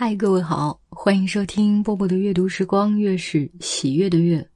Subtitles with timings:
[0.00, 4.48] 嗨，各位好，欢迎收听波波的阅读时光，月是喜悦的月。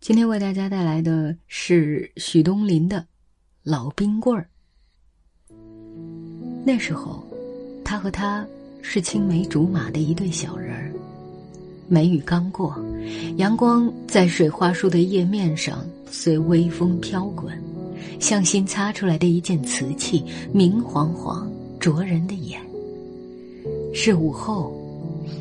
[0.00, 2.98] 今天为大家带来的是许东林的
[3.62, 4.44] 《老冰棍儿》。
[6.66, 7.24] 那时候，
[7.84, 8.44] 他和他
[8.82, 10.92] 是青梅竹马的一对小人儿。
[11.86, 12.76] 梅雨刚过，
[13.36, 17.56] 阳光在水花树的叶面上随微风飘滚，
[18.18, 22.60] 像新擦出来的一件瓷器，明晃晃，灼人的眼。
[23.92, 24.74] 是午后，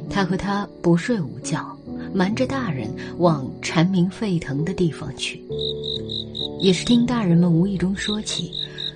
[0.09, 1.75] 他和他不睡午觉，
[2.13, 5.41] 瞒着大人往蝉鸣沸腾的地方去。
[6.59, 8.51] 也是听大人们无意中说起，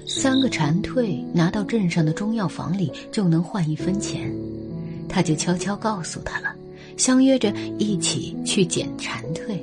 [0.05, 4.31] 三个蝉蜕拿到镇上的中药房里就能换一分钱，
[5.07, 6.53] 他就悄悄告诉他了，
[6.97, 9.57] 相约着一起去捡蝉蜕。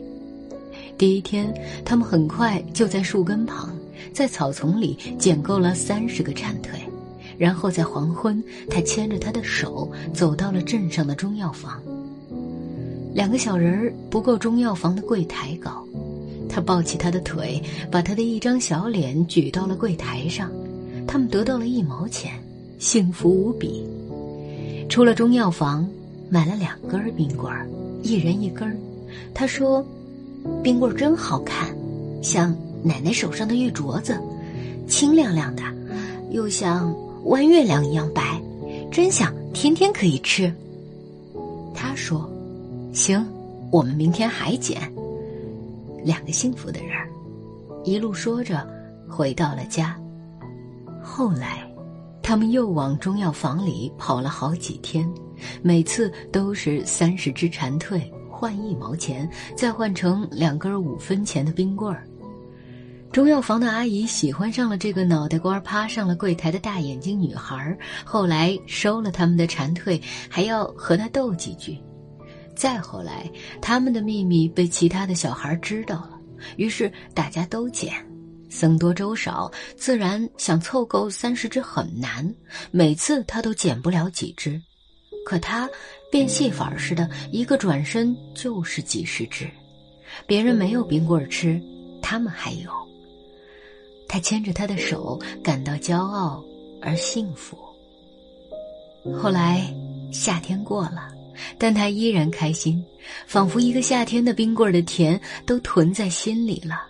[0.98, 1.52] 第一天，
[1.84, 3.76] 他们很快就在树根旁，
[4.12, 6.81] 在草丛里捡够了三十个蝉蜕。
[7.42, 11.82] 然后在黄昏，他牵着他的手走到了镇上的中药房。
[13.12, 15.84] 两个小人儿不够中药房的柜台高，
[16.48, 20.52] 他抱起他的腿，把他的一张小脸举到了柜台上。
[21.04, 22.30] 他们得到了一毛钱，
[22.78, 23.84] 幸福无比。
[24.88, 25.84] 出了中药房，
[26.30, 27.66] 买了两根冰棍儿，
[28.04, 28.76] 一人一根儿。
[29.34, 29.84] 他说
[30.62, 31.76] ：“冰棍儿真好看，
[32.22, 34.16] 像奶奶手上的玉镯子，
[34.86, 35.62] 清亮亮的，
[36.30, 36.94] 又像……”
[37.24, 38.40] 弯月亮一样白，
[38.90, 40.52] 真想，天天可以吃。
[41.74, 42.28] 他说
[42.92, 43.24] ：“行，
[43.70, 44.80] 我们明天还捡。”
[46.04, 46.90] 两个幸福的人，
[47.84, 48.66] 一路说着，
[49.08, 49.96] 回到了家。
[51.00, 51.64] 后来，
[52.22, 55.08] 他们又往中药房里跑了好几天，
[55.62, 62.04] 每次都是三十只蝉蜕换一毛钱，再换成两根五分钱的冰棍儿。
[63.12, 71.78] 中药房的阿姨喜欢上了这个脑袋瓜趴上了柜台的大眼睛女孩，后来收了他们的蝉蜕，还要和他斗几句。
[72.56, 76.18] 再后来，他们的秘密被其他的小孩知道了，
[76.56, 77.92] 于是大家都捡，
[78.48, 82.34] 僧多粥少，自然想凑够三十只很难。
[82.70, 84.58] 每次他都捡不了几只，
[85.26, 85.68] 可他
[86.10, 89.46] 变戏法似的，一个转身就是几十只。
[90.26, 91.60] 别人没有冰棍吃，
[92.00, 92.70] 他们还有。
[94.12, 96.44] 他牵着他的手，感到骄傲
[96.82, 97.56] 而幸福。
[99.16, 99.74] 后来
[100.12, 101.08] 夏天过了，
[101.56, 102.84] 但他依然开心，
[103.26, 106.82] 仿佛一个夏天的冰棍的甜都囤在心里了。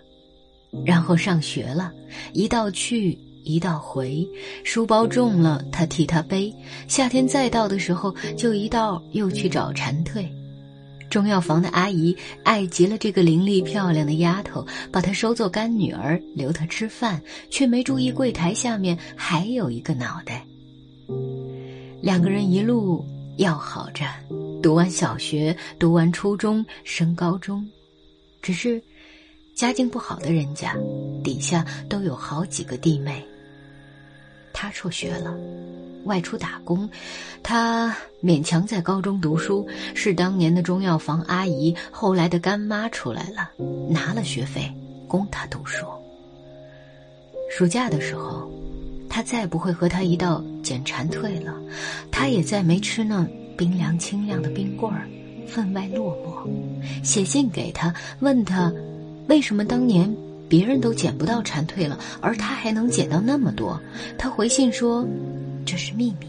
[0.85, 1.93] 然后上学了，
[2.33, 4.27] 一道去，一道回，
[4.65, 6.53] 书包重了，他替他背。
[6.89, 10.27] 夏天再到的时候，就一道又去找蝉蜕。
[11.13, 20.43] 中药房的阿姨爱极了这个伶俐漂亮的丫头，把她收做干女儿，留她吃饭，却没注意柜台下面还有一个脑袋。
[22.01, 23.05] 两个人一路
[23.37, 24.07] 要好着，
[24.63, 27.63] 读完小学，读完初中，升高中，
[28.41, 28.81] 只是
[29.55, 30.75] 家境不好的人家，
[31.23, 33.23] 底下都有好几个弟妹。
[34.63, 35.35] 他辍学了。
[36.05, 36.89] 外出打工，
[37.41, 37.93] 他
[38.23, 39.67] 勉强在高中读书。
[39.93, 43.49] 是当年的中药房阿姨，后来的干妈出来了，
[43.89, 44.71] 拿了学费
[45.05, 45.85] 供他读书。
[47.51, 48.49] 暑假的时候，
[49.09, 51.53] 他再不会和他一道捡蝉蜕了，
[52.09, 55.09] 他也再没吃那冰凉清亮的冰棍儿，
[55.45, 56.49] 分外落寞。
[57.03, 58.71] 写信给他，问他
[59.27, 60.13] 为什么当年
[60.53, 63.81] 别人都捡不到蝉蜕了，而他还能捡到那么多。
[64.19, 65.03] 他回信说。
[65.65, 66.27] 这是秘密，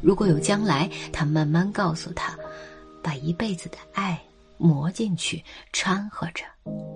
[0.00, 2.34] 如果有将来，他慢慢告诉他，
[3.02, 4.18] 把一辈子的爱
[4.56, 5.42] 磨进去，
[5.74, 6.44] 掺和着，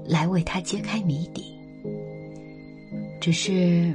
[0.07, 1.55] 来为他揭开谜底。
[3.21, 3.93] 只是，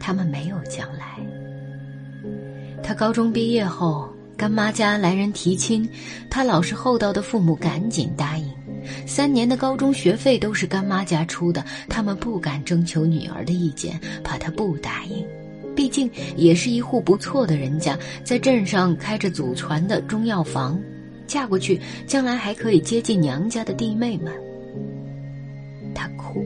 [0.00, 1.18] 他们没有将来。
[2.82, 4.08] 他高中毕业后，
[4.38, 5.86] 干妈家来人提亲，
[6.30, 8.47] 他老实厚道的父母赶紧答应，
[9.06, 15.26] 三年的高中学费都是干妈家出的，他们不敢征求女儿的意见，怕她不答应。
[15.74, 20.80] 毕竟也是一户不错的人家，在镇上开着祖传的中药房，
[21.26, 24.32] 嫁过去将来还可以接近娘家的弟妹们。
[25.94, 26.44] 她哭，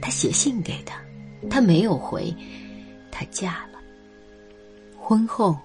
[0.00, 1.00] 他写信给他，
[1.48, 2.34] 他没有回，
[3.10, 3.78] 她嫁了。
[4.96, 5.56] 婚后，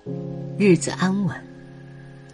[0.57, 1.35] 日子安稳。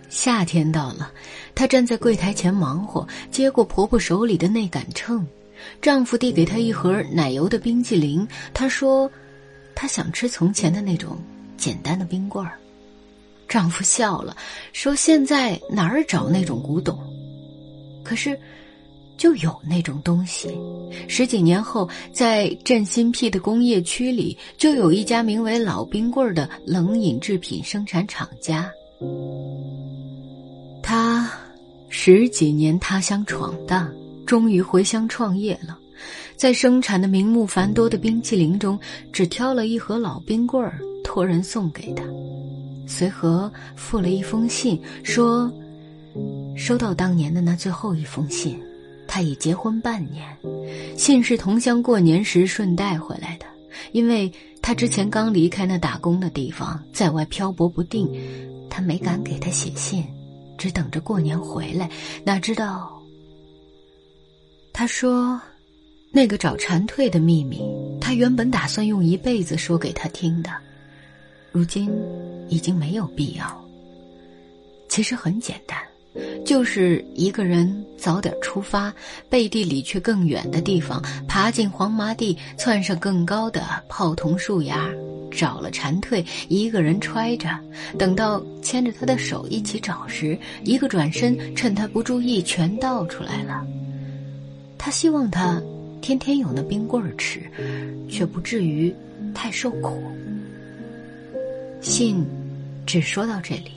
[0.10, 1.12] 夏天到了，
[1.56, 5.26] 她站在柜台前忙活，接过婆婆手里的那杆秤，
[5.82, 9.10] 丈夫递给她一盒奶油的冰激凌，她说。
[9.76, 11.18] 她想吃从前的那种
[11.56, 12.60] 简单的冰棍儿，
[13.48, 14.36] 丈夫笑了，
[14.74, 17.00] 说：“现在哪儿找那种古董？
[18.04, 18.38] 可是，
[19.16, 20.54] 就有那种东西。
[21.08, 28.70] 十几年后，在镇新辟的工业区里，就有一家名为‘老冰棍儿’的冷饮制品生产厂家。
[31.90, 33.92] 十几年他乡闯荡，
[34.26, 35.78] 终于回乡创业了。
[36.38, 38.80] 在生产的名目繁多的冰淇淋中，
[39.12, 42.04] 只挑了一盒老冰棍儿，托人送给他。
[42.88, 45.52] 随和附了一封信，说
[46.56, 48.58] ：“收到当年的那最后一封信，
[49.08, 50.26] 他已结婚半年。
[50.96, 53.46] 信是同乡过年时顺带回来的，
[53.92, 54.32] 因为
[54.62, 58.10] 他之前刚离开那打工的地方，在外漂泊不定，
[58.70, 60.04] 他没敢给他写信，
[60.60, 61.90] 只等着过年回来。
[62.24, 63.02] 哪知道，
[64.72, 65.42] 他说。”
[66.12, 67.62] 那个找蝉蜕的秘密，
[68.02, 70.50] 他原本打算用一辈子说给他听的，
[71.52, 71.88] 如今
[72.50, 73.64] 已经没有必要。
[74.88, 75.78] 其实很简单，
[76.46, 78.94] 就是一个人早点出发，
[79.30, 84.90] 背地里去更远的地方，爬进黄麻地，窜上更高的泡桐树芽，
[85.32, 87.50] 找了蝉蜕，一个人揣着，
[87.98, 93.66] 等到牵着他的手一起找时，一个转身，趁他不注意，全倒出来了。
[94.78, 95.62] 他希望他。
[96.02, 97.42] 天天有那冰棍吃，
[98.10, 98.96] 却不至于
[99.36, 100.02] 太受苦。
[101.82, 102.26] 信
[102.86, 103.72] 只说到这里。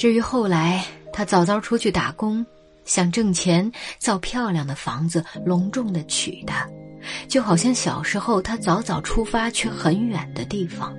[0.00, 0.82] 至于后来，
[1.12, 2.44] 他早早出去打工，
[2.86, 6.66] 想挣钱造漂亮的房子，隆重的娶她，
[7.28, 10.96] 就好像小时候他早早出发去很远的地方，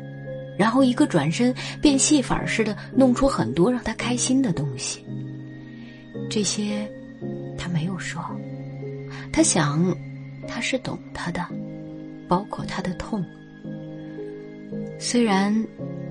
[0.55, 1.51] 然后一个转身
[1.81, 5.03] 变戏法似的弄出很多让他开心的东西。
[6.29, 6.87] 这些
[7.57, 8.23] 他没有说。
[9.33, 9.97] 他想，
[10.47, 11.43] 他是懂他的，
[12.27, 13.25] 包括他的痛。
[14.99, 15.51] 虽然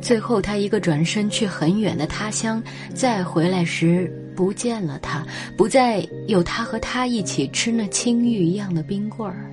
[0.00, 2.62] 最后他一个转身去很远的他乡，
[2.94, 5.26] 再回来时不见了他，
[5.56, 9.50] 不再有他和他一起吃那青玉一样的冰棍儿。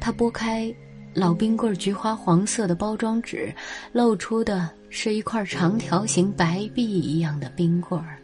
[0.00, 0.72] 他拨开
[1.12, 3.52] 老冰棍菊花黄色的包装纸，
[3.92, 8.18] 露出的是一块长条形白璧一样的冰棍儿，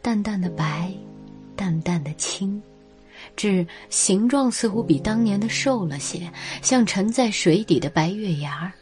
[0.00, 0.92] 淡淡的白。
[1.56, 2.60] 淡淡的青，
[3.36, 6.28] 只形状似乎比当年的瘦了些，
[6.62, 8.72] 像沉在水底的白月牙儿。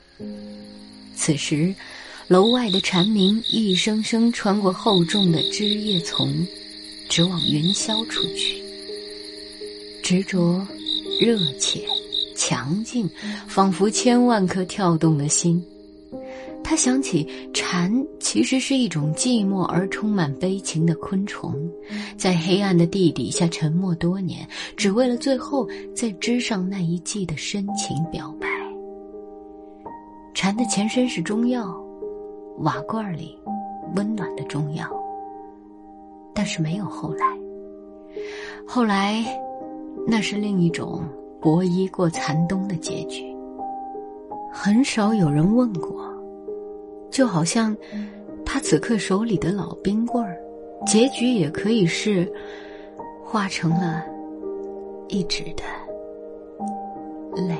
[1.14, 1.74] 此时，
[2.28, 6.46] 楼外的蝉鸣一声声穿过厚重的枝叶丛，
[7.08, 8.62] 直往云霄处去。
[10.02, 10.66] 执着、
[11.20, 11.80] 热切、
[12.36, 13.08] 强劲，
[13.46, 15.62] 仿佛千万颗跳动的心。
[16.64, 21.54] 他想起，蝉其实是一种寂寞而充满悲情的昆虫，
[22.16, 28.41] 在黑暗的地底下沉默多年，只为了最后在枝上那一季的深情表白。
[30.34, 31.74] 蝉的前身是中药，
[32.58, 33.38] 瓦罐里
[33.94, 34.86] 温暖的中药，
[36.34, 37.26] 但是没有后来。
[38.66, 39.24] 后来，
[40.06, 41.02] 那是另一种
[41.40, 43.24] 薄衣过残冬的结局。
[44.50, 46.02] 很少有人问过。
[47.10, 47.76] 就好像，
[48.44, 50.38] 他此刻手里的老冰棍儿，
[50.86, 52.30] 结局也可以是
[53.22, 54.02] 化成了
[55.08, 55.62] 一纸的
[57.42, 57.54] 泪。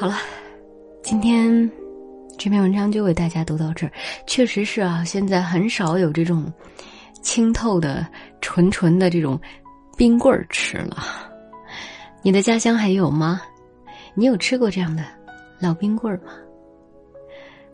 [0.00, 0.16] 好了，
[1.02, 1.70] 今天
[2.38, 3.92] 这篇文章就为大家读到这儿。
[4.26, 6.50] 确实是啊，现在很少有这种
[7.20, 8.06] 清透的、
[8.40, 9.38] 纯纯的这种
[9.98, 11.04] 冰棍儿吃了。
[12.22, 13.42] 你的家乡还有吗？
[14.14, 15.04] 你有吃过这样的？
[15.58, 16.32] 老冰棍儿吗？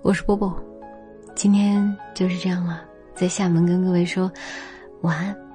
[0.02, 0.52] 我是波波，
[1.36, 2.82] 今天就是这样了，
[3.14, 4.28] 在厦门跟各位说
[5.02, 5.45] 晚安。